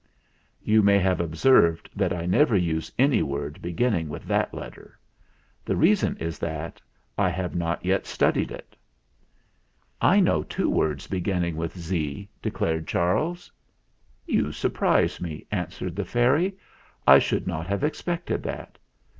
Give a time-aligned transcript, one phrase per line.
[0.63, 4.97] You may have observed that I never use any word beginning with that let ter.
[5.63, 6.81] The reason is that
[7.19, 8.75] I have not yet studied it."
[10.01, 13.51] "I know two words beginning with *z,'" de clared Charles.
[14.25, 16.57] "You surprise me," answered the fairy.
[17.05, 18.79] "I should not have expected that.